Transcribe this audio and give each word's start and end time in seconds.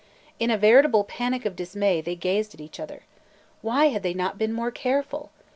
In 0.39 0.49
a 0.49 0.57
veritable 0.57 1.03
panic 1.03 1.45
of 1.45 1.55
dismay, 1.55 2.01
they 2.01 2.15
gazed 2.15 2.55
at 2.55 2.59
each 2.59 2.79
other. 2.79 3.03
Why 3.61 3.89
had 3.89 4.01
they 4.01 4.15
not 4.15 4.39
been 4.39 4.51
more 4.51 4.71
careful? 4.71 5.29